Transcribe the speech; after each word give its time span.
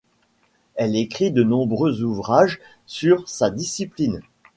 Elle 0.73 0.95
écrit 0.95 1.29
de 1.29 1.43
nombreux 1.43 2.01
ouvrages 2.01 2.59
sur 2.87 3.29
sa 3.29 3.51
discipline. 3.51 4.21